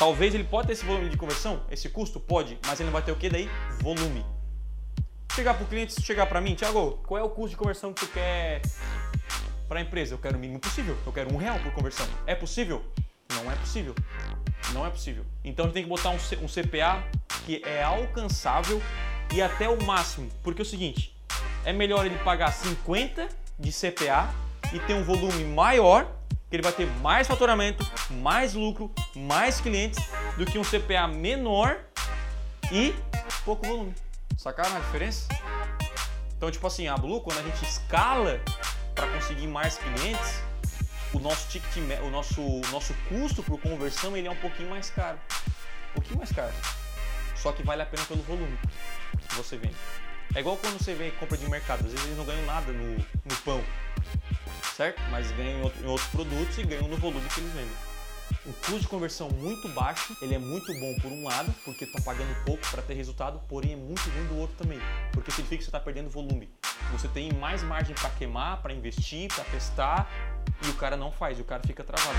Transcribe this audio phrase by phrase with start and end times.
[0.00, 2.18] Talvez ele pode ter esse volume de conversão, esse custo?
[2.18, 3.50] Pode, mas ele não vai ter o que daí?
[3.82, 4.24] Volume.
[5.34, 8.06] Chegar para o cliente, chegar para mim, Thiago, qual é o custo de conversão que
[8.06, 8.62] tu quer
[9.68, 10.14] para a empresa?
[10.14, 10.96] Eu quero o mínimo possível.
[11.04, 12.06] Eu quero um real por conversão.
[12.26, 12.82] É possível?
[13.34, 13.94] Não é possível.
[14.72, 15.22] Não é possível.
[15.44, 17.04] Então a gente tem que botar um, um CPA
[17.44, 18.80] que é alcançável
[19.34, 20.30] e até o máximo.
[20.42, 21.14] Porque é o seguinte,
[21.62, 23.28] é melhor ele pagar 50
[23.58, 24.34] de CPA
[24.72, 26.10] e ter um volume maior,
[26.50, 30.04] que ele vai ter mais faturamento, mais lucro, mais clientes,
[30.36, 31.78] do que um CPA menor
[32.72, 32.92] e
[33.44, 33.94] pouco volume.
[34.36, 35.28] Sacaram a diferença?
[36.36, 38.40] Então, tipo assim, a Blue, quando a gente escala
[38.96, 40.42] para conseguir mais clientes,
[41.12, 44.90] o nosso ticket, o nosso, o nosso custo por conversão ele é um pouquinho mais
[44.90, 45.18] caro.
[45.90, 46.54] Um pouquinho mais caro.
[47.36, 48.58] Só que vale a pena pelo volume
[49.28, 49.76] que você vende.
[50.34, 52.96] É igual quando você vê compra de mercado, às vezes eles não ganham nada no,
[52.96, 53.62] no pão,
[54.80, 55.02] certo?
[55.10, 57.70] Mas ganham em, outro, em outros produtos e ganham no volume que eles vendem.
[58.46, 62.00] Um custo de conversão muito baixo, ele é muito bom por um lado, porque está
[62.00, 64.78] pagando pouco para ter resultado, porém é muito ruim do outro também,
[65.12, 66.48] porque significa que você está perdendo volume.
[66.92, 70.10] Você tem mais margem para queimar, para investir, para testar,
[70.64, 72.16] e o cara não faz, o cara fica travado.